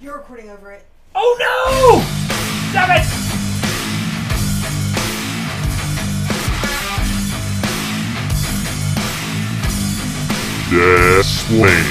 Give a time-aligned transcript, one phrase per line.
[0.00, 0.84] You're recording over it.
[1.12, 2.00] Oh no!
[2.70, 3.04] Stop it!
[10.70, 11.84] The Swing.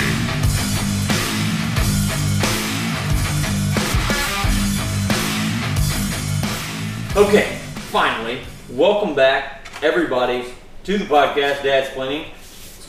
[7.18, 7.58] Okay,
[7.92, 8.40] finally,
[8.70, 10.46] welcome back, everybody,
[10.86, 12.32] to the podcast Dad's Planning.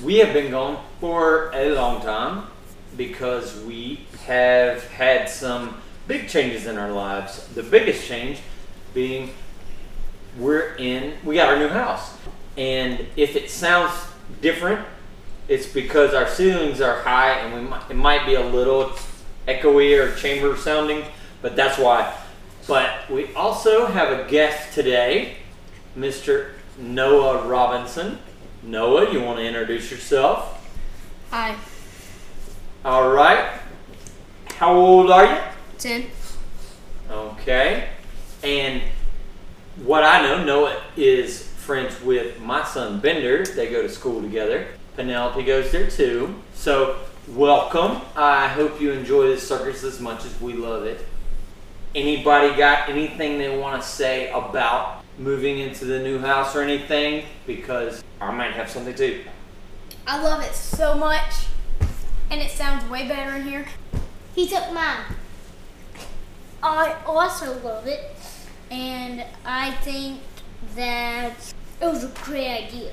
[0.05, 2.45] We have been gone for a long time
[2.99, 7.47] because we have had some big changes in our lives.
[7.55, 8.41] The biggest change
[8.93, 9.31] being
[10.39, 12.13] we're in, we got our new house.
[12.57, 13.93] And if it sounds
[14.43, 14.85] different,
[15.47, 18.93] it's because our ceilings are high and we might, it might be a little
[19.47, 21.05] echoey or chamber sounding,
[21.41, 22.15] but that's why.
[22.67, 25.37] But we also have a guest today,
[25.97, 26.51] Mr.
[26.79, 28.19] Noah Robinson.
[28.63, 30.55] Noah, you want to introduce yourself?
[31.31, 31.57] Hi,
[32.85, 33.59] All right.
[34.55, 35.39] How old are you?
[35.79, 36.07] 10.
[37.11, 37.89] Okay.
[38.45, 38.83] And
[39.83, 43.45] what I know, Noah is friends with my son Bender.
[43.45, 44.69] They go to school together.
[44.95, 46.37] Penelope goes there too.
[46.55, 48.01] So, welcome.
[48.15, 51.05] I hope you enjoy this circus as much as we love it.
[51.97, 57.25] Anybody got anything they want to say about moving into the new house or anything?
[57.45, 59.25] Because I might have something too.
[60.07, 61.47] I love it so much,
[62.31, 63.67] and it sounds way better in here.
[64.35, 65.05] He took mine.
[66.63, 68.17] I also love it,
[68.71, 70.21] and I think
[70.75, 72.93] that it was a great idea.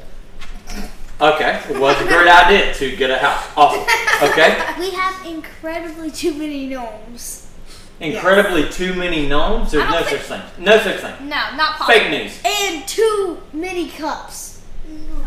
[1.20, 3.46] Okay, it was a great idea to get a house.
[3.56, 3.84] Awesome.
[4.30, 4.62] Okay.
[4.80, 7.50] We have incredibly too many gnomes.
[8.00, 9.72] Incredibly too many gnomes?
[9.72, 10.42] There's I don't no such thing.
[10.64, 11.30] No such thing.
[11.30, 11.94] No, not possible.
[11.94, 12.42] Fake news.
[12.46, 14.45] And too many cups.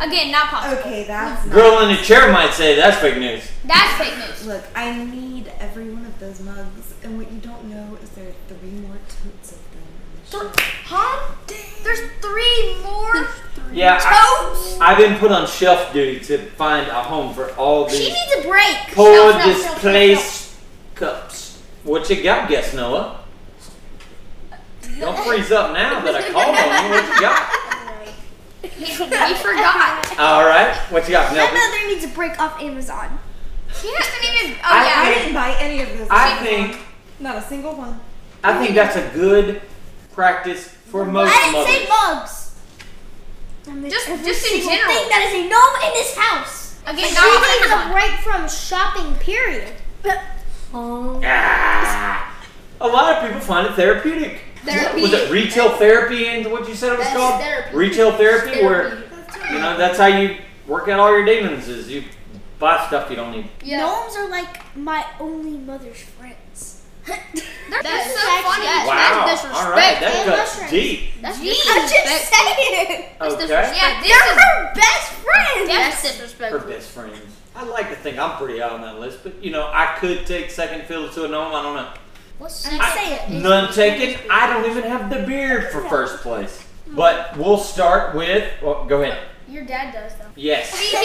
[0.01, 0.79] Again, not possible.
[0.81, 1.55] Okay, that's not.
[1.55, 3.49] Girl in the chair might say that's fake news.
[3.65, 4.47] That's fake news.
[4.47, 8.29] Look, I need every one of those mugs, and what you don't know is there
[8.29, 9.83] are three more totes of them.
[9.83, 10.57] in the shelf.
[10.87, 11.35] Huh?
[11.83, 13.29] There's three more
[13.73, 14.79] Yeah, I, totes.
[14.81, 17.99] I've been put on shelf duty to find a home for all these.
[17.99, 18.77] She these needs a break.
[18.93, 20.55] poor Shelf, shelf, shelf, displaced
[20.95, 21.63] cups.
[21.85, 23.25] What you got, guess Noah?
[25.01, 26.91] Don't freeze up now that I called on you.
[26.91, 27.68] What you got?
[28.85, 28.95] He, he
[29.35, 30.19] forgot.
[30.19, 31.37] All right, what you got, shelf.
[31.37, 31.55] My Penelope?
[31.55, 33.19] mother needs a break off Amazon.
[33.83, 34.59] He hasn't even.
[34.59, 35.03] Oh I- yeah.
[35.11, 36.09] I didn't buy any of those.
[36.11, 36.79] I think
[37.21, 38.01] Not a single one.
[38.45, 39.61] I think that's a good
[40.13, 42.23] practice for most I didn't say mothers.
[42.23, 42.55] mugs.
[43.69, 44.93] And there's Just- just in general.
[44.95, 46.81] thing that is a gnome in this house.
[46.87, 47.93] Again, She not on needs a Amazon.
[47.93, 49.15] break from shopping.
[49.17, 49.73] Period.
[50.73, 51.21] Oh.
[51.25, 52.35] Ah,
[52.81, 54.41] a lot of people find it therapeutic.
[54.65, 55.03] Therapy.
[55.03, 57.41] Was it retail therapy and what you said it was That's called?
[57.41, 57.77] therapy.
[57.77, 59.05] Retail therapy, where
[59.53, 60.37] you know that's how you
[60.67, 62.05] work out all your demons is you
[62.59, 63.49] buy stuff you don't need.
[63.63, 63.81] Yeah.
[63.81, 66.83] Gnomes are like my only mother's friends.
[67.07, 67.23] That's
[67.83, 68.65] That's so actually- funny.
[68.67, 69.25] That's wow.
[69.27, 70.71] That's all right, that And cuts mushrooms.
[70.71, 71.01] deep.
[71.23, 73.05] That's I'm just saying.
[73.19, 73.47] That's Okay.
[73.47, 73.77] disrespectful.
[73.79, 75.69] Yeah, this They're is her best friends.
[75.69, 76.71] that's Her disrespectful.
[76.71, 77.19] best friends.
[77.57, 80.27] I like to think I'm pretty high on that list, but you know I could
[80.27, 81.55] take second fiddle to a gnome.
[81.55, 81.89] I don't know.
[82.39, 83.31] What's I- say it?
[83.43, 84.21] None taken.
[84.31, 86.65] I don't even have the beard for first place.
[86.89, 88.51] But we'll start with.
[88.63, 89.19] Well, go ahead.
[89.49, 90.25] Your dad does though.
[90.37, 90.71] Yes.
[90.79, 90.97] He,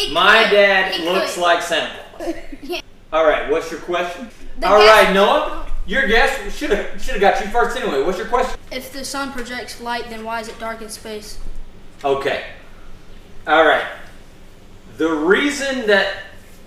[0.00, 1.42] he, he My dad He looks could.
[1.42, 2.34] like Santa Claus.
[2.62, 2.80] Yeah.
[3.12, 4.30] All right, what's your question?
[4.58, 8.02] The All guess- right, Noah, your guess should have should have got you first anyway.
[8.02, 8.58] What's your question?
[8.70, 11.38] If the sun projects light, then why is it dark in space?
[12.04, 12.44] Okay.
[13.46, 13.84] All right.
[14.96, 16.14] The reason that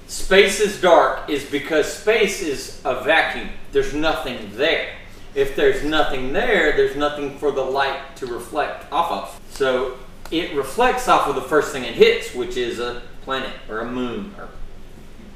[0.07, 3.49] space is dark is because space is a vacuum.
[3.71, 4.93] There's nothing there.
[5.33, 9.41] If there's nothing there, there's nothing for the light to reflect off of.
[9.49, 9.97] So
[10.31, 13.85] it reflects off of the first thing it hits, which is a planet or a
[13.85, 14.49] moon or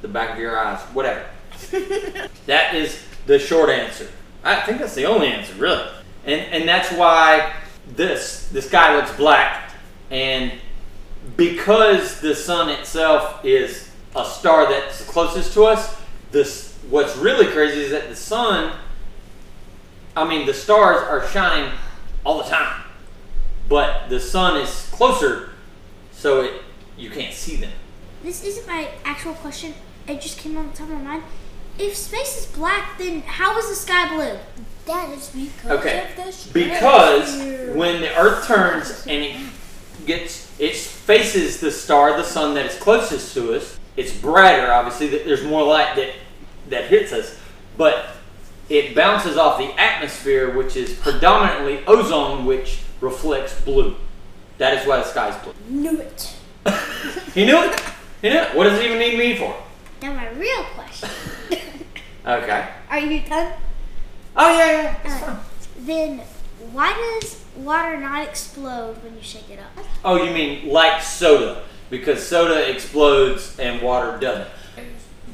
[0.01, 1.25] the back of your eyes, whatever.
[2.45, 4.09] that is the short answer.
[4.43, 5.85] I think that's the only answer, really.
[6.25, 7.53] And and that's why
[7.87, 9.71] this this sky looks black
[10.11, 10.51] and
[11.35, 15.95] because the sun itself is a star that's closest to us,
[16.31, 18.75] this what's really crazy is that the sun
[20.15, 21.71] I mean the stars are shining
[22.25, 22.83] all the time.
[23.67, 25.51] But the sun is closer
[26.11, 26.61] so it
[26.97, 27.71] you can't see them.
[28.23, 29.73] This isn't my actual question.
[30.07, 31.23] It just came on the top of my mind.
[31.77, 34.37] If space is black, then how is the sky blue?
[34.85, 36.07] That is because Okay.
[36.51, 37.37] Because
[37.73, 39.37] when the Earth turns and it
[40.05, 44.71] gets it faces the star, the sun that is closest to us, it's brighter.
[44.71, 46.13] Obviously, that there's more light that
[46.69, 47.37] that hits us,
[47.77, 48.07] but
[48.69, 53.95] it bounces off the atmosphere, which is predominantly ozone, which reflects blue.
[54.59, 55.53] That is why the sky is blue.
[55.69, 56.35] Knew it.
[57.33, 57.79] He knew it.
[58.21, 58.55] He knew it.
[58.55, 59.55] What does it even need me for?
[60.01, 61.09] Now my real question.
[62.25, 62.67] Okay.
[62.89, 63.53] Are you done?
[64.35, 64.95] Oh yeah, yeah.
[65.03, 65.39] It's Uh, fine.
[65.85, 66.19] then
[66.73, 66.91] why
[67.21, 69.83] does water not explode when you shake it up?
[70.03, 71.63] Oh, you mean like soda?
[71.89, 74.49] Because soda explodes and water doesn't.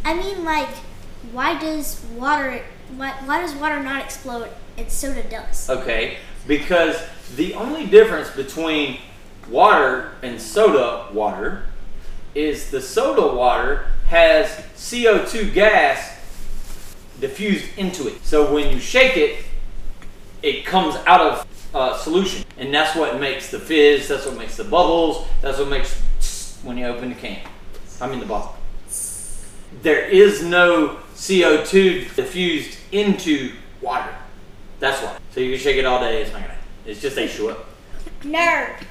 [0.04, 0.69] I mean, like,
[1.31, 2.63] why does water
[2.96, 5.69] why, why does water not explode and soda does?
[5.69, 6.18] Okay,
[6.48, 7.02] because
[7.36, 9.00] the only difference between
[9.50, 11.66] water and soda water
[12.34, 16.19] is the soda water has CO2 gas
[17.19, 18.24] diffused into it.
[18.25, 19.44] So when you shake it,
[20.44, 24.08] it comes out of uh, solution, and that's what makes the fizz.
[24.10, 25.28] That's what makes the bubbles.
[25.42, 26.01] That's what makes
[26.65, 27.39] when you open the can.
[28.01, 28.56] I mean the bottle.
[29.81, 34.13] There is no CO2 diffused into water.
[34.79, 35.17] That's why.
[35.31, 36.21] So you can shake it all day.
[36.21, 36.56] It's not gonna.
[36.85, 37.65] It's just a show up.
[38.21, 38.83] Nerd.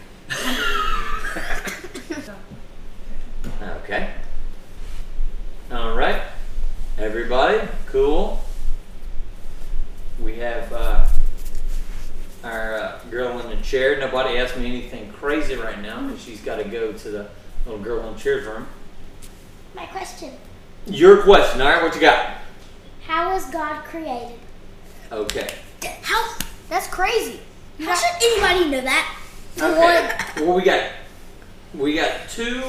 [3.84, 4.10] Okay.
[5.70, 6.22] All right.
[6.96, 8.42] Everybody, cool.
[10.20, 11.06] We have uh,
[12.44, 13.98] our uh, girl in the chair.
[13.98, 17.28] Nobody asked me anything crazy right now because she's got to go to the
[17.66, 18.66] little girl in the for him.
[19.74, 20.32] My question:
[20.86, 21.60] Your question.
[21.60, 22.38] All right, what you got?
[23.06, 24.38] How was God created?
[25.12, 25.54] Okay.
[26.02, 26.36] How?
[26.68, 27.40] That's crazy.
[27.80, 29.18] How should anybody know that?
[29.60, 30.44] Okay.
[30.44, 30.90] Well, we got
[31.74, 32.62] we got two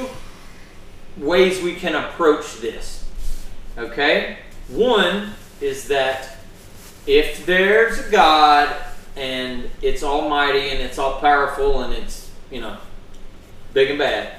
[1.17, 3.07] ways we can approach this.
[3.77, 4.37] Okay.
[4.69, 5.31] One
[5.61, 6.37] is that
[7.07, 8.75] if there's a God
[9.15, 12.77] and it's almighty and it's all powerful and it's you know
[13.73, 14.33] big and bad,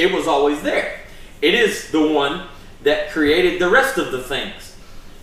[0.00, 0.98] it was always there.
[1.42, 2.46] It is the one
[2.82, 4.74] that created the rest of the things.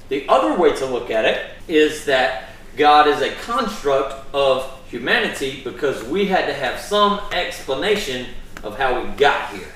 [0.09, 5.61] The other way to look at it is that God is a construct of humanity
[5.63, 8.27] because we had to have some explanation
[8.63, 9.73] of how we got here.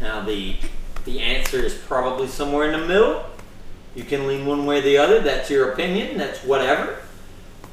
[0.00, 0.56] Now the
[1.04, 3.24] the answer is probably somewhere in the middle.
[3.94, 5.20] You can lean one way or the other.
[5.20, 6.16] That's your opinion.
[6.16, 7.00] That's whatever.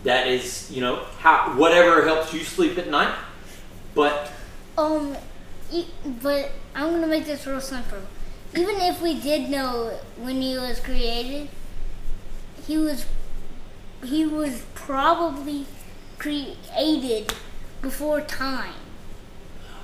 [0.04, 3.16] That is, you know, how whatever helps you sleep at night.
[3.96, 4.32] But
[4.78, 5.16] Um,
[6.22, 8.00] but I'm gonna make this real simple.
[8.56, 11.50] Even if we did know when he was created,
[12.66, 13.06] he was
[14.04, 15.66] he was probably
[16.18, 17.34] created
[17.82, 18.74] before time.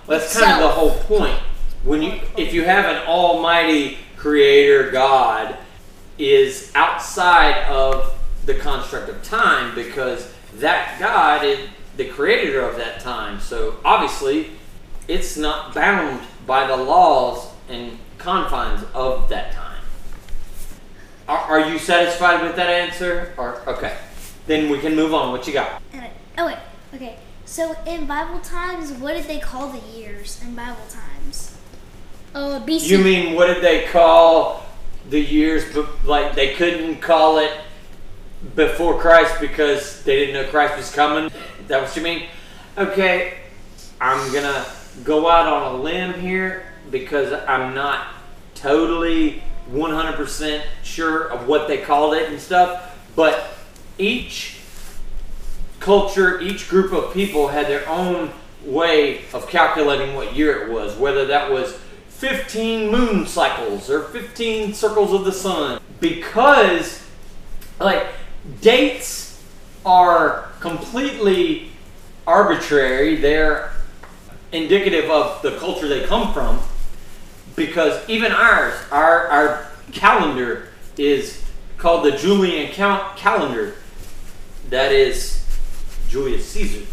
[0.08, 1.40] That's kind of the whole point.
[1.84, 5.58] When you, if you have an almighty creator God,
[6.18, 8.14] is outside of
[8.46, 11.60] the construct of time because that God is
[11.98, 13.40] the creator of that time.
[13.40, 14.52] So obviously,
[15.08, 19.84] it's not bound by the laws and confines of that time.
[21.28, 23.34] Are, are you satisfied with that answer?
[23.38, 23.98] Or okay,
[24.48, 25.32] then we can move on.
[25.32, 25.82] What you got?
[25.94, 26.58] And- Oh wait,
[26.94, 27.18] okay.
[27.46, 31.56] So in Bible times, what did they call the years in Bible times?
[32.34, 32.88] Uh, BC.
[32.88, 34.66] You mean what did they call
[35.10, 35.64] the years?
[36.04, 37.52] Like they couldn't call it
[38.56, 41.26] before Christ because they didn't know Christ was coming.
[41.60, 42.24] Is that what you mean?
[42.78, 43.36] Okay,
[44.02, 44.66] I'm gonna
[45.04, 48.08] go out on a limb here because I'm not
[48.54, 52.96] totally 100% sure of what they called it and stuff.
[53.16, 53.58] But
[53.98, 54.58] each
[55.80, 58.32] culture, each group of people had their own
[58.64, 64.74] way of calculating what year it was, whether that was 15 moon cycles or 15
[64.74, 65.80] circles of the sun.
[66.00, 67.04] Because,
[67.80, 68.08] like,
[68.62, 69.44] dates
[69.86, 71.72] are completely
[72.26, 73.72] arbitrary, they're
[74.56, 76.60] indicative of the culture they come from.
[77.56, 81.44] Because even ours, our, our calendar is
[81.78, 83.76] called the Julian cal- calendar.
[84.70, 85.46] That is
[86.10, 86.86] Julius Caesar.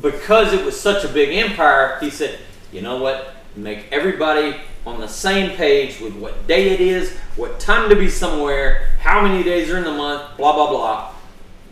[0.00, 2.38] Because it was such a big empire, he said,
[2.72, 3.34] you know what?
[3.54, 8.08] Make everybody on the same page with what day it is, what time to be
[8.08, 11.12] somewhere, how many days are in the month, blah, blah, blah.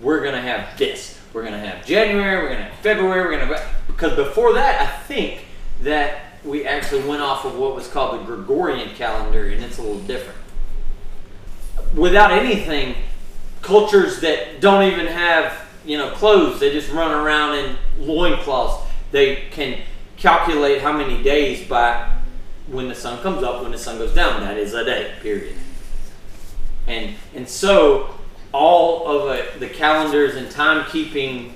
[0.01, 1.19] We're going to have this.
[1.33, 3.67] We're going to have January, we're going to have February, we're going to.
[3.95, 5.45] Because before that, I think
[5.83, 9.83] that we actually went off of what was called the Gregorian calendar, and it's a
[9.83, 10.39] little different.
[11.95, 12.97] Without anything,
[13.63, 18.91] cultures that don't even have you know clothes they just run around in loincloths.
[19.11, 19.81] They can
[20.17, 22.11] calculate how many days by
[22.67, 24.41] when the sun comes up when the sun goes down.
[24.41, 25.57] That is a day period.
[26.87, 28.15] And and so
[28.53, 31.53] all of uh, the calendars and timekeeping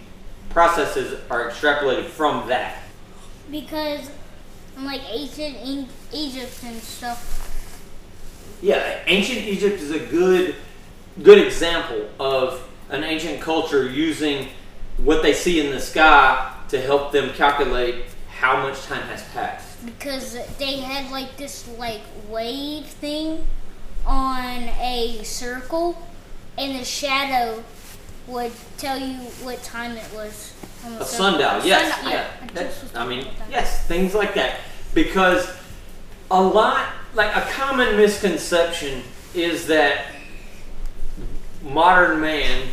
[0.50, 2.82] processes are extrapolated from that
[3.50, 4.10] because
[4.78, 7.34] like ancient Egypt and stuff.
[8.62, 10.54] Yeah, ancient Egypt is a good
[11.22, 14.48] good example of an ancient culture using
[14.98, 19.84] what they see in the sky to help them calculate how much time has passed.
[19.84, 23.46] because they had like this like wave thing
[24.06, 26.00] on a circle,
[26.56, 27.62] and the shadow
[28.28, 30.54] would tell you what time it was.
[31.00, 32.26] A sundial, yes, Sundial, yeah.
[32.40, 33.50] I That- I mean, talking about that.
[33.50, 34.60] yes, things like that.
[34.94, 35.50] Because
[36.30, 39.02] a lot, like a common misconception
[39.34, 40.06] is that
[41.62, 42.68] modern man,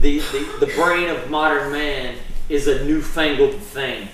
[0.00, 2.16] the, the, the brain of modern man,
[2.48, 4.08] is a newfangled thing.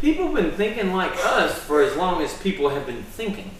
[0.00, 3.50] People have been thinking like us for as long as people have been thinking.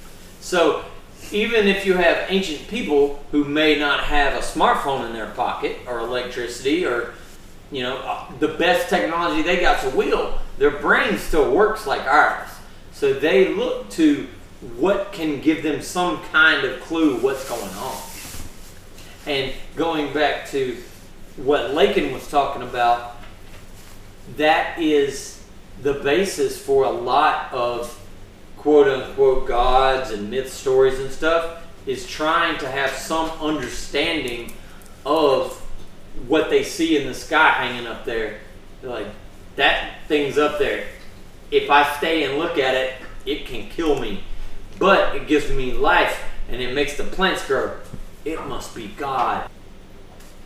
[0.41, 0.85] So
[1.33, 5.79] even if you have ancient people who may not have a smartphone in their pocket
[5.87, 7.15] or electricity or
[7.71, 12.03] you know uh, the best technology they got's a wheel, their brain still works like
[12.03, 12.49] ours.
[12.93, 14.29] So they look to
[14.77, 17.97] what can give them some kind of clue what's going on.
[19.27, 20.77] And going back to
[21.37, 23.17] what Lakin was talking about,
[24.37, 25.43] that is
[25.83, 28.01] the basis for a lot of
[28.65, 34.51] quote unquote gods and myth stories and stuff is trying to have some understanding
[35.05, 35.53] of
[36.27, 38.41] what they see in the sky hanging up there.
[38.81, 39.09] They're like,
[39.57, 40.87] that thing's up there.
[41.51, 42.95] If I stay and look at it,
[43.27, 44.25] it can kill me.
[44.79, 47.77] But it gives me life and it makes the plants grow.
[48.25, 49.47] It must be God.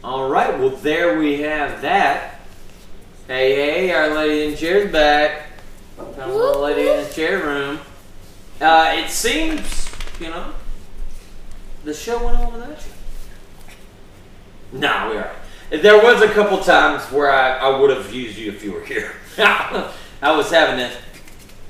[0.02, 2.40] All right, well, there we have that.
[3.28, 5.50] Hey, hey, our lady in the chair's back.
[5.96, 7.78] Found a little lady in the chair room.
[8.60, 9.88] Uh, it seems,
[10.18, 10.52] you know,
[11.84, 12.92] the show went on without you.
[14.80, 15.32] No, we are.
[15.70, 18.84] There was a couple times where I, I would have used you if you were
[18.84, 19.12] here.
[19.38, 20.90] I was having a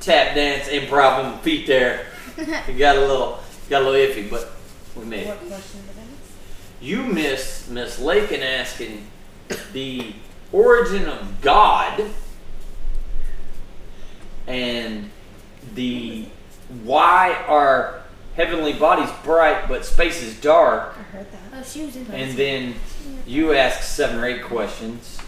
[0.01, 2.07] tap dance improv on feet there.
[2.37, 4.53] It got a little got a little iffy, but
[4.97, 5.29] we made it.
[5.29, 6.81] What question did I miss?
[6.81, 9.07] You missed Miss Lakin asking
[9.73, 10.15] the
[10.53, 12.03] origin of God
[14.47, 15.11] and
[15.75, 16.29] the
[16.83, 18.03] why are
[18.37, 20.97] heavenly bodies bright but space is dark?
[20.99, 21.41] I heard that.
[21.55, 22.75] Oh, she was in and then
[23.27, 25.19] you ask seven or eight questions.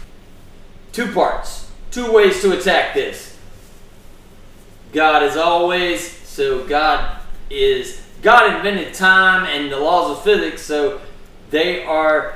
[0.91, 1.71] Two parts.
[1.91, 3.37] Two ways to attack this.
[4.93, 7.19] God is always so god
[7.49, 11.01] is god invented time and the laws of physics so
[11.49, 12.35] they are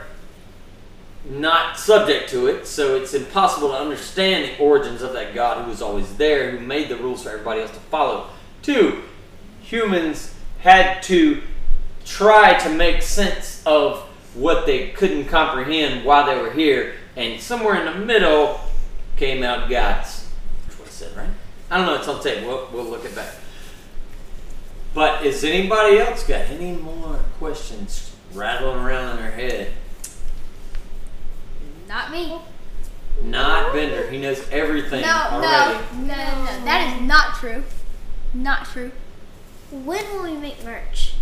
[1.30, 5.70] not subject to it so it's impossible to understand the origins of that god who
[5.70, 8.28] was always there who made the rules for everybody else to follow
[8.66, 9.04] two
[9.62, 11.42] humans had to
[12.04, 14.00] try to make sense of
[14.34, 18.60] what they couldn't comprehend while they were here, and somewhere in the middle
[19.18, 20.28] came out gods.
[20.66, 21.30] That's what I said, right?
[21.70, 21.96] I don't know.
[21.96, 22.44] It's on tape.
[22.46, 23.36] We'll, we'll look at that.
[24.94, 29.74] But is anybody else got any more questions rattling around in their head?
[31.88, 32.40] Not me.
[33.24, 34.10] Not Bender.
[34.10, 35.86] He knows everything No, already.
[35.96, 36.66] no, no, no.
[36.66, 37.64] That is not true.
[38.36, 38.92] Not true.
[39.72, 41.14] When will we make merch?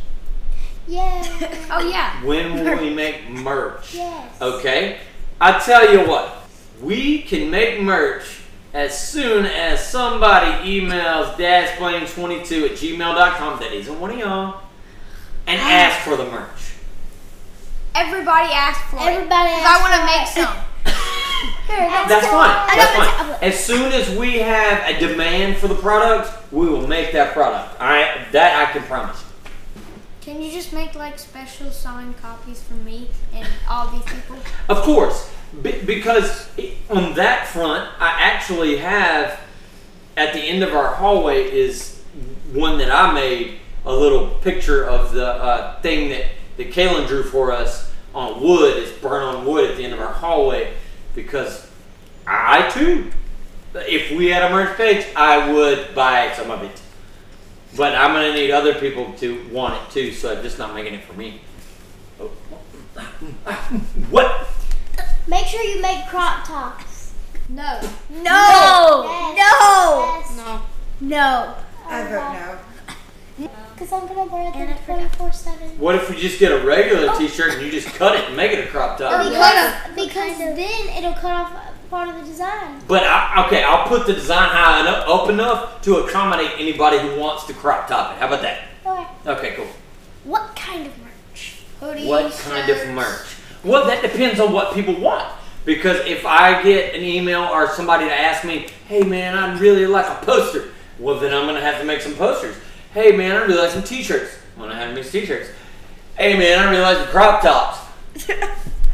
[0.87, 1.23] Yeah.
[1.71, 2.23] oh yeah.
[2.25, 3.93] When will we make merch?
[3.93, 4.41] Yes.
[4.41, 4.99] Okay?
[5.39, 6.47] I tell you what,
[6.81, 8.41] we can make merch
[8.73, 14.61] as soon as somebody emails dadsplane22 at gmail.com that isn't one of y'all
[15.45, 15.71] and ah.
[15.71, 16.73] ask for the merch.
[17.93, 19.13] Everybody ask for it.
[19.13, 20.72] Everybody 'Cause asked I want to make it.
[21.67, 22.09] Some.
[22.09, 22.49] That's fine.
[22.49, 23.07] I That's fine.
[23.07, 23.43] tablet.
[23.43, 27.79] As soon as we have a demand for the product, we will make that product.
[27.81, 28.31] Alright?
[28.31, 29.23] That I can promise.
[30.21, 34.37] Can you just make like special signed copies for me and all these people?
[34.69, 35.29] Of course,
[35.61, 36.49] be- because
[36.89, 39.39] on that front, I actually have
[40.15, 42.01] at the end of our hallway is
[42.53, 47.23] one that I made a little picture of the uh, thing that that Kaylin drew
[47.23, 48.77] for us on wood.
[48.77, 50.73] It's burnt on wood at the end of our hallway
[51.15, 51.69] because
[52.25, 53.11] I too,
[53.75, 56.81] if we had a merch page, I would buy some of it.
[57.75, 60.93] But I'm gonna need other people to want it too, so I'm just not making
[60.93, 61.41] it for me.
[62.19, 62.31] Oh.
[64.11, 64.47] What?
[65.27, 67.13] Make sure you make crop tops.
[67.49, 67.79] No.
[68.09, 69.33] No.
[69.35, 70.37] Yes.
[70.37, 70.37] No.
[70.37, 70.37] Yes.
[70.37, 70.61] No.
[71.01, 71.55] No.
[71.87, 72.72] I vote no.
[73.83, 75.69] Because I'm going to wear them 24 7.
[75.77, 77.19] What if we just get a regular oh.
[77.19, 79.25] T-shirt and you just cut it and make it a crop top?
[79.25, 81.53] Because, because then it'll cut off
[81.89, 82.81] part of the design.
[82.87, 87.19] But I, okay, I'll put the design high enough, up enough to accommodate anybody who
[87.19, 88.19] wants to crop top it.
[88.19, 88.69] How about that?
[88.85, 89.07] Okay.
[89.29, 89.67] Okay, cool.
[90.23, 91.59] What kind of merch?
[91.81, 92.07] Hoodies.
[92.07, 92.83] What kind shirts.
[92.83, 93.35] of merch?
[93.65, 95.29] Well, that depends on what people want.
[95.65, 99.85] Because if I get an email or somebody to ask me, "Hey man, I'd really
[99.87, 102.55] like a poster," well then I'm gonna have to make some posters.
[102.93, 104.37] Hey man, I really like some T-shirts.
[104.55, 105.49] I'm gonna have some T-shirts.
[106.17, 107.79] Hey man, I really like the crop tops.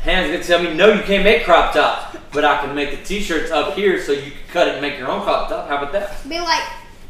[0.03, 3.03] Hannah's gonna tell me, "No, you can't make crop tops, but I can make the
[3.03, 5.77] T-shirts up here so you can cut it and make your own crop top." How
[5.77, 6.15] about that?
[6.29, 6.63] Be like,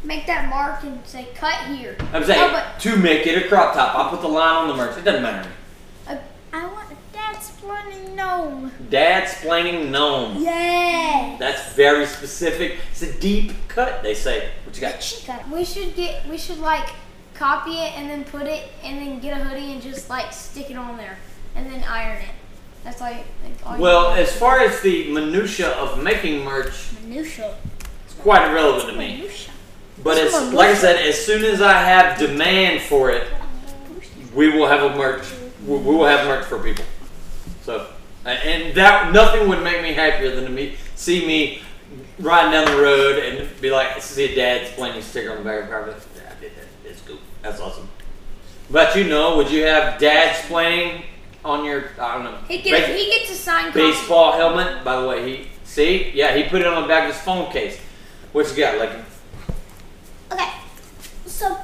[0.03, 1.95] make that mark and say cut here.
[2.11, 3.93] I'm saying Oh, but- to make it a crop top.
[3.95, 4.97] I'll put the line on the merch.
[4.97, 5.55] It doesn't matter me.
[6.07, 6.17] Uh,
[6.53, 6.88] I want
[7.39, 8.71] dad's gnome.
[8.89, 10.41] Dad splaining gnome.
[10.41, 11.35] Yeah.
[11.39, 12.77] That's very specific.
[12.91, 14.49] It's a deep cut, they say.
[14.65, 15.01] What you got?
[15.01, 16.89] She got We should get we should like
[17.33, 20.69] copy it and then put it and then get a hoodie and just like stick
[20.69, 21.17] it on there
[21.55, 22.29] and then iron it.
[22.83, 23.25] That's like,
[23.65, 27.57] like Well, as far as the minutia of making merch, Minutia.
[28.05, 29.17] it's quite irrelevant to me.
[29.17, 29.53] Minutia.
[30.01, 33.27] But it's as like I said, as soon as I have demand for it,
[34.33, 35.25] we will have a merch.
[35.65, 36.85] We will have merch for people.
[37.69, 37.85] So,
[38.25, 41.61] and that nothing would make me happier than to me see me
[42.17, 45.59] riding down the road and be like, see a dad's playing sticker on the back
[45.59, 45.83] of the car.
[45.85, 46.65] But, yeah, I did that.
[46.89, 47.19] It's cool.
[47.43, 47.87] That's awesome.
[48.71, 51.03] But you know, would you have dad's playing
[51.45, 53.71] on your I don't know he gets base- he gets a copy.
[53.71, 54.83] baseball helmet?
[54.83, 57.51] By the way, he see, yeah, he put it on the back of his phone
[57.51, 57.79] case.
[58.31, 58.93] What you got, like?
[60.31, 60.51] Okay.
[61.27, 61.55] So,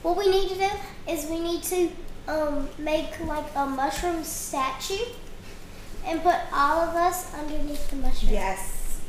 [0.00, 0.70] what we need to do
[1.06, 1.90] is we need to
[2.28, 5.04] um, make like a mushroom statue
[6.06, 8.32] and put all of us underneath the mushroom.
[8.32, 9.00] Yes.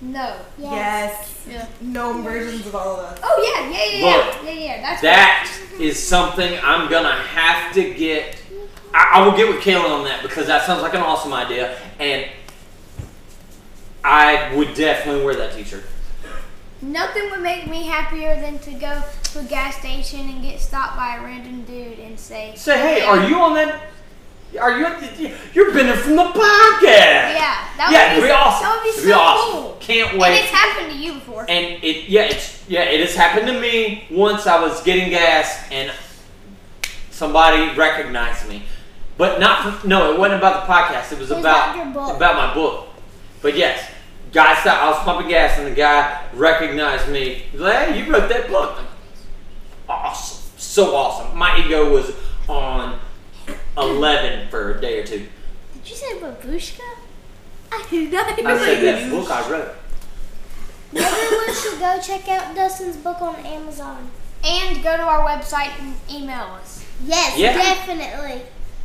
[0.00, 0.36] No.
[0.58, 1.46] Yes.
[1.48, 1.66] Yeah.
[1.80, 3.20] Gnome versions of all of us.
[3.22, 4.80] Oh yeah, yeah, yeah, Look, yeah, yeah, yeah.
[4.82, 8.36] That's That is something I'm gonna have to get.
[8.92, 11.78] I, I will get with Kayla on that because that sounds like an awesome idea,
[11.98, 12.28] and
[14.04, 15.84] I would definitely wear that T-shirt.
[16.82, 20.96] Nothing would make me happier than to go to a gas station and get stopped
[20.96, 23.88] by a random dude and say, Say, hey, are um, you on that?
[24.60, 25.32] Are you?
[25.52, 26.82] You're Bennett from the podcast.
[26.82, 28.62] Yeah, that yeah, would be awesome.
[28.64, 29.52] That would be so be awesome.
[29.62, 29.76] cool.
[29.80, 30.40] Can't And wait.
[30.42, 31.42] it's happened to you before.
[31.48, 34.46] And it, yeah, it's yeah, it has happened to me once.
[34.46, 35.92] I was getting gas and
[37.10, 38.62] somebody recognized me,
[39.16, 41.12] but not from, no, it wasn't about the podcast.
[41.12, 42.88] It was It was about about about my book.
[43.42, 43.90] But yes,
[44.32, 44.82] guy stopped.
[44.82, 47.42] I was pumping gas and the guy recognized me.
[47.54, 48.78] Like, hey, you wrote that book.
[49.88, 51.36] Awesome, so awesome.
[51.36, 52.12] My ego was
[52.48, 52.98] on
[53.76, 55.26] eleven for a day or two.
[55.82, 56.80] Did you say babushka?
[57.72, 59.74] I did not I said that book I wrote.
[60.96, 64.10] Everyone should go check out Dustin's book on Amazon.
[64.46, 66.84] And go to our website and email us.
[67.04, 67.54] Yes, Yeah.
[67.56, 68.42] definitely.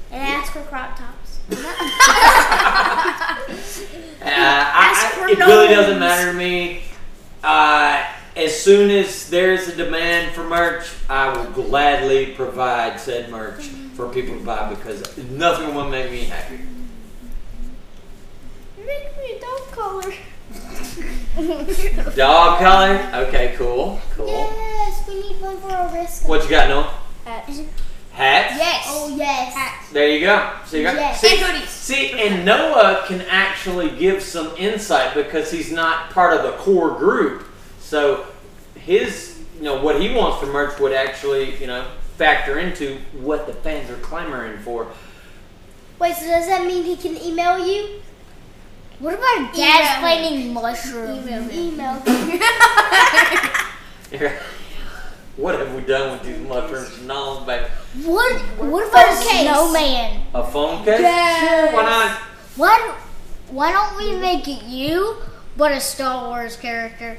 [0.09, 1.39] And ask for crop tops.
[4.21, 6.81] Uh, Ask I, for it really doesn't matter to me.
[7.41, 13.69] Uh, as soon as there's a demand for merch, I will gladly provide said merch
[13.99, 16.59] for people to buy because nothing will make me happier.
[18.77, 20.13] Make me a dog collar.
[22.15, 23.25] Dog color?
[23.27, 24.25] Okay, cool, cool.
[24.55, 26.25] Yes, we need one for our wrist.
[26.29, 26.93] What you got, Noah?
[27.25, 27.61] Hats.
[28.13, 28.55] Hats?
[28.57, 28.85] Yes.
[28.87, 29.53] Oh yes.
[29.53, 29.91] Hats.
[29.91, 30.49] There you go.
[30.65, 31.19] So you got Yes.
[31.19, 31.67] see, And hoodies.
[31.67, 36.91] see, and Noah can actually give some insight because he's not part of the core
[36.91, 37.43] group.
[37.81, 38.25] So
[38.75, 41.85] his, you know, what he wants for merch would actually, you know,
[42.19, 44.91] factor into what the fans are clamoring for.
[45.99, 48.01] Wait, so does that mean he can email you?
[48.99, 51.25] What about dad's Email planning mushrooms?
[51.53, 51.93] Email.
[55.37, 57.01] what have we done with these mushrooms?
[57.03, 57.67] No, baby.
[58.03, 58.41] What?
[58.59, 59.49] What about a case.
[59.49, 60.25] snowman?
[60.33, 60.99] A phone case?
[60.99, 62.17] Sure, why not?
[62.57, 62.97] Why?
[63.49, 65.15] Why don't we make it you,
[65.55, 67.17] but a Star Wars character?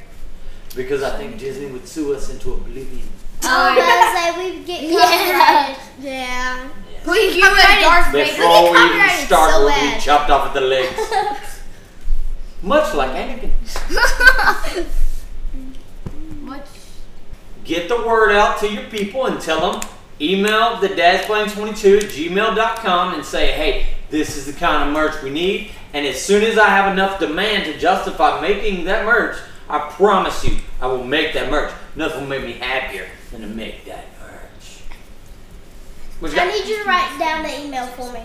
[0.77, 3.09] Because I think Disney would sue us into oblivion.
[3.53, 4.15] Oh, oh, yeah.
[4.15, 5.01] say we get Yeah.
[5.01, 5.83] copyrighted.
[6.01, 6.69] Yeah.
[7.03, 8.31] Please you and Darth Vader.
[8.37, 10.99] Before we even start, so we'll be chopped off at the legs.
[12.63, 13.51] Much like Anakin.
[16.43, 16.67] Much.
[17.65, 19.91] Get the word out to your people and tell them.
[20.21, 25.31] Email the dadsplane22 at gmail.com and say, hey, this is the kind of merch we
[25.31, 25.71] need.
[25.95, 30.45] And as soon as I have enough demand to justify making that merch, I promise
[30.45, 31.73] you, I will make that merch.
[31.97, 34.81] Nothing will make me happier than to make that merch.
[36.21, 36.55] What you I got?
[36.55, 38.21] need you to write down the email for me.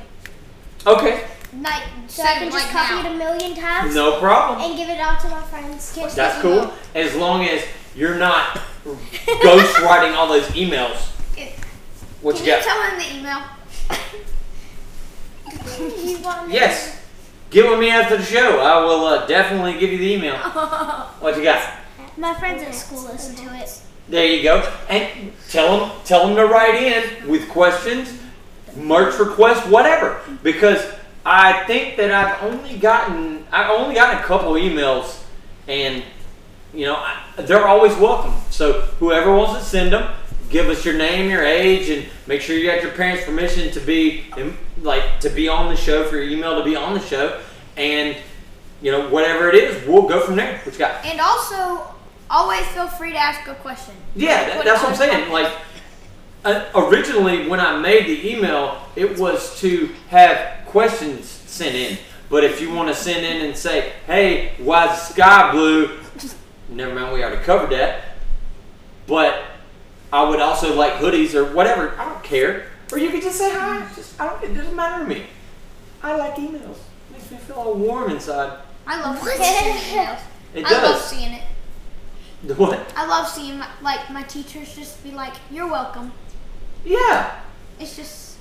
[0.87, 1.25] Okay,
[1.61, 3.09] Like, So I can just like copy now.
[3.09, 4.61] it a million times no problem.
[4.69, 5.95] and give it out to my friends.
[6.15, 6.71] That's cool.
[6.93, 7.63] As long as
[7.95, 11.11] you're not ghostwriting all those emails.
[12.21, 12.63] What Can you you got?
[12.65, 13.41] tell him the email?
[16.07, 17.01] You want me Yes.
[17.51, 18.59] Get with me after the show.
[18.59, 20.35] I will uh, definitely give you the email.
[21.19, 21.79] What you got?
[22.17, 23.79] My friends at school listen to it.
[24.07, 24.59] There you go.
[24.89, 28.19] And tell them, tell them to write in with questions,
[28.75, 30.19] merch requests, whatever.
[30.43, 30.85] Because
[31.25, 35.23] I think that I've only gotten, I've only gotten a couple emails,
[35.67, 36.03] and
[36.71, 38.35] you know I, they're always welcome.
[38.51, 40.13] So whoever wants to send them,
[40.51, 43.79] give us your name, your age, and make sure you got your parents' permission to
[43.79, 44.25] be
[44.83, 47.41] like to be on the show for your email to be on the show,
[47.75, 48.15] and
[48.83, 50.59] you know whatever it is, we'll go from there.
[50.59, 51.03] What you got?
[51.05, 51.94] And also,
[52.29, 53.93] always feel free to ask a question.
[54.15, 55.25] Yeah, that, that's what I'm saying.
[55.25, 55.31] podcast.
[55.31, 55.53] Like,
[56.45, 61.97] uh, originally when I made the email, it was to have questions sent in.
[62.29, 65.97] But if you want to send in and say, "Hey, why is the sky blue?"
[66.69, 68.01] Never mind, we already covered that.
[69.07, 69.43] But
[70.11, 71.93] I would also like hoodies or whatever.
[71.99, 72.67] I don't care.
[72.91, 73.87] Or you could just say hi.
[73.95, 74.43] Just I don't.
[74.43, 75.23] It doesn't matter to me.
[76.01, 76.77] I like emails.
[76.77, 78.59] It makes me feel all warm inside.
[78.87, 80.19] I love seeing emails.
[80.53, 81.05] It I love does.
[81.05, 81.43] seeing it.
[82.53, 82.93] What?
[82.95, 86.11] I love seeing my, like my teachers just be like, "You're welcome."
[86.83, 87.39] Yeah.
[87.79, 88.37] It's just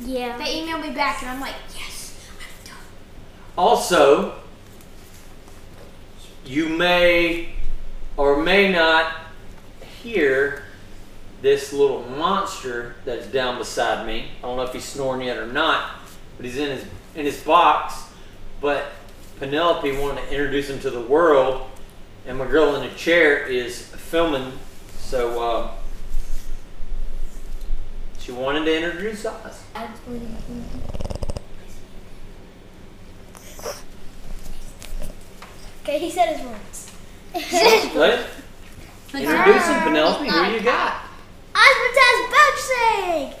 [0.00, 0.36] Yeah.
[0.38, 2.76] they email me back and I'm like, "Yes, I've done."
[3.58, 4.34] Also,
[6.44, 7.54] you may
[8.16, 9.12] or may not
[10.02, 10.64] hear
[11.42, 14.30] this little monster that's down beside me.
[14.38, 15.90] I don't know if he's snoring yet or not,
[16.36, 17.94] but he's in his in his box.
[18.60, 18.92] But
[19.38, 21.68] Penelope wanted to introduce him to the world,
[22.26, 24.52] and my girl in the chair is filming.
[24.98, 25.70] So uh,
[28.18, 29.64] she wanted to introduce us.
[35.82, 36.90] Okay, he said his words.
[37.94, 38.26] What?
[39.14, 40.28] Introduce him, Penelope.
[40.28, 41.02] Who you got?
[41.54, 43.32] Osmond's Boxing!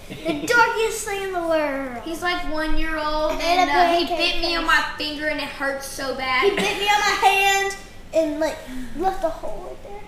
[0.42, 2.02] The darkest thing in the world.
[2.04, 5.28] He's like one year old And and uh, he pancake bit me on my finger
[5.28, 6.42] and it hurts so bad.
[6.42, 7.76] He bit me on my hand
[8.14, 8.56] and like
[8.96, 10.00] left a hole right there.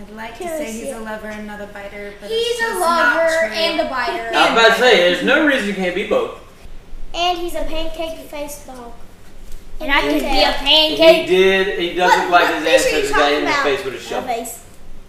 [0.00, 0.96] I'd like to Can I say he's it?
[0.96, 3.48] a lover and not a biter, but He's it's a just not lover true.
[3.50, 4.30] and a biter.
[4.34, 6.38] I was about to say, there's no reason you can't be both.
[7.14, 8.92] And he's a pancake faced dog.
[9.80, 11.28] And I could be a pancake.
[11.28, 11.78] He did.
[11.78, 13.84] He does look like his face are you ancestors got talking hit in the face
[13.84, 14.28] with a A shovel.
[14.28, 14.58] face.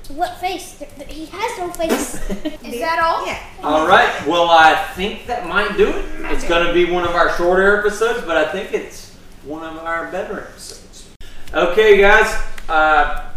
[0.10, 0.78] What face?
[0.80, 2.30] Th- th- He has no face.
[2.66, 3.26] Is that all?
[3.26, 3.42] Yeah.
[3.64, 4.12] All right.
[4.28, 6.06] Well, I think that might do it.
[6.32, 9.16] It's going to be one of our shorter episodes, but I think it's
[9.46, 10.83] one of our better episodes.
[11.54, 12.36] Okay, guys.
[12.68, 13.30] Uh,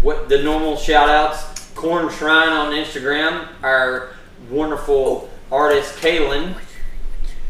[0.00, 1.70] what the normal shout outs?
[1.74, 3.46] Corn Shrine on Instagram.
[3.62, 4.14] Our
[4.48, 6.54] wonderful artist Kaylin.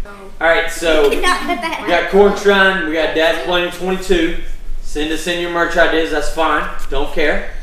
[0.05, 2.89] All right, so we got Corn Shrine.
[2.89, 4.43] We got Dad's Planning 22.
[4.81, 6.11] Send us in your merch ideas.
[6.11, 6.69] That's fine.
[6.91, 7.55] Don't care.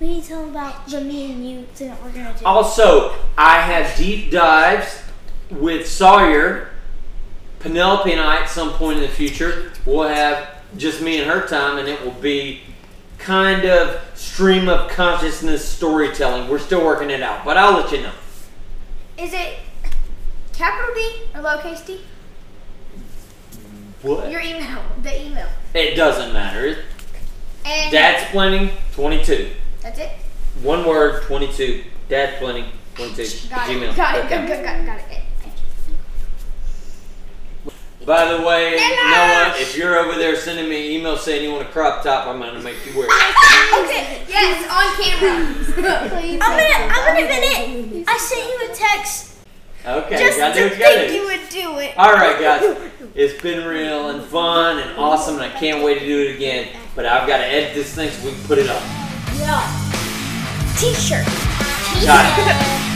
[0.00, 2.44] We need to tell about the me and you thing that we're gonna do.
[2.44, 5.00] Also, I have deep dives
[5.50, 6.71] with Sawyer,
[7.62, 9.72] Penelope, and I at some point in the future.
[9.86, 12.60] We'll have just me and her time, and it will be
[13.18, 16.48] kind of stream of consciousness storytelling.
[16.48, 18.12] We're still working it out, but I'll let you know.
[19.16, 19.58] Is it
[20.52, 22.00] capital D or lowercase d?
[24.02, 24.30] What?
[24.30, 25.48] Your email, the email.
[25.74, 26.78] It doesn't matter.
[27.64, 29.50] And Dad's Planning 22.
[29.80, 30.10] that's it.
[30.62, 31.84] One word, 22.
[32.08, 32.64] Dad's Planning
[32.96, 33.48] 22.
[33.48, 33.92] Got Gmail.
[33.92, 33.96] it.
[33.96, 34.18] Got.
[34.24, 34.28] Okay.
[34.28, 34.64] Got it.
[34.64, 34.86] Got it.
[34.86, 35.21] Got it.
[38.04, 41.68] By the way, Noah, if you're over there sending me an email saying you want
[41.68, 43.84] a crop top, I'm going to make you wear it.
[43.84, 44.24] Okay.
[44.28, 45.52] Yes, on camera.
[45.76, 46.94] I'm gonna.
[46.94, 48.04] I'm gonna admit it.
[48.08, 49.32] I sent you a text
[49.84, 51.98] Okay, just gotta to do what you think you would do it.
[51.98, 52.78] All right, guys,
[53.16, 56.68] it's been real and fun and awesome, and I can't wait to do it again.
[56.94, 58.82] But I've got to edit this thing so we can put it up.
[59.38, 59.66] Yeah.
[60.78, 61.26] T-shirt.
[62.04, 62.88] Got it.